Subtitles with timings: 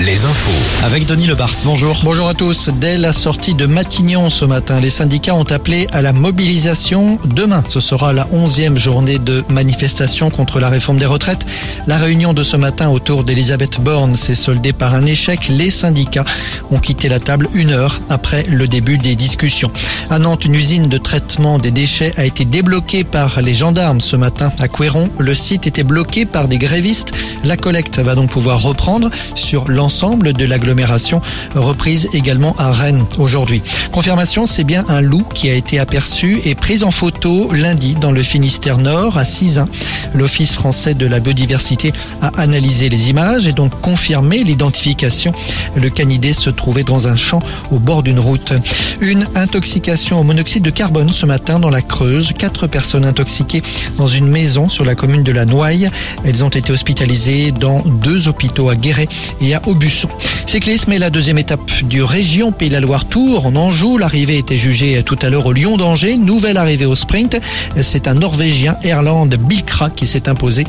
[0.00, 0.84] les infos.
[0.84, 1.96] Avec Denis Lebars, bonjour.
[2.02, 2.70] Bonjour à tous.
[2.80, 7.18] Dès la sortie de Matignon ce matin, les syndicats ont appelé à la mobilisation.
[7.24, 11.44] Demain, ce sera la onzième journée de manifestation contre la réforme des retraites.
[11.86, 15.48] La réunion de ce matin autour d'Elisabeth Borne s'est soldée par un échec.
[15.48, 16.24] Les syndicats
[16.70, 19.70] ont quitté la table une heure après le début des discussions.
[20.10, 24.16] À Nantes, une usine de traitement des déchets a été débloquée par les gendarmes ce
[24.16, 24.52] matin.
[24.58, 27.12] À Couéron, le site était bloqué par des grévistes.
[27.44, 29.10] La collecte va donc pouvoir reprendre
[29.52, 31.20] sur l'ensemble de l'agglomération,
[31.54, 33.60] reprise également à Rennes aujourd'hui.
[33.92, 38.12] Confirmation, c'est bien un loup qui a été aperçu et pris en photo lundi dans
[38.12, 39.66] le Finistère Nord à Cisin.
[40.14, 45.32] L'Office français de la biodiversité a analysé les images et donc confirmé l'identification.
[45.76, 48.54] Le canidé se trouvait dans un champ au bord d'une route.
[49.00, 52.32] Une intoxication au monoxyde de carbone ce matin dans la Creuse.
[52.38, 53.62] Quatre personnes intoxiquées
[53.98, 55.90] dans une maison sur la commune de la Noaille.
[56.24, 59.08] Elles ont été hospitalisées dans deux hôpitaux à Guéret
[59.42, 60.08] et à Aubusson.
[60.46, 63.98] Cyclisme est la deuxième étape du Région Pays de la Loire Tour en Anjou.
[63.98, 66.16] L'arrivée était jugée tout à l'heure au Lyon d'Angers.
[66.16, 67.40] Nouvelle arrivée au sprint.
[67.80, 70.64] C'est un Norvégien, Erland Bilkra, qui s'est imposé.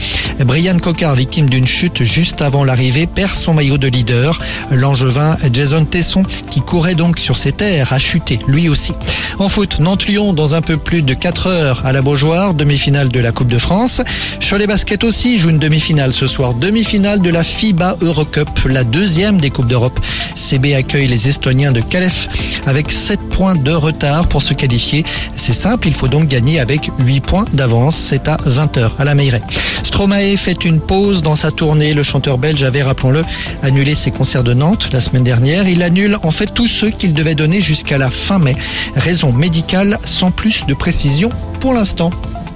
[0.46, 4.40] Brian Cocard, victime d'une chute juste avant l'arrivée, perd son maillot de leader.
[4.72, 8.94] L'angevin Jason Tesson, qui courait donc sur ses terres, a chuté lui aussi.
[9.40, 13.20] En foot, Nantes-Lyon dans un peu plus de 4 heures à la Beaujoire, demi-finale de
[13.20, 14.02] la Coupe de France.
[14.40, 19.40] Cholet Basket aussi joue une demi-finale ce soir, demi-finale de la FIBA Eurocup, la deuxième
[19.40, 20.00] des Coupes d'Europe.
[20.36, 22.28] CB accueille les Estoniens de Calef
[22.66, 25.04] avec 7 points de retard pour se qualifier.
[25.36, 27.96] C'est simple, il faut donc gagner avec 8 points d'avance.
[27.96, 29.42] C'est à 20h à la Meilleray.
[29.84, 31.94] Stromae fait une pause dans sa tournée.
[31.94, 33.24] Le chanteur belge avait, rappelons-le,
[33.62, 35.68] annulé ses concerts de Nantes la semaine dernière.
[35.68, 38.56] Il annule en fait tous ceux qu'il devait donner jusqu'à la fin mai.
[38.96, 42.12] Raison médicale sans plus de précision pour l'instant.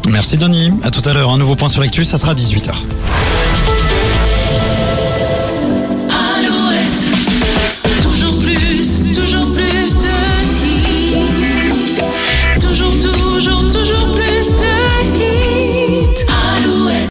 [0.10, 0.72] Merci Denis.
[0.84, 1.32] À tout à l'heure.
[1.32, 2.72] Un nouveau point sur l'actu, ça sera 18h.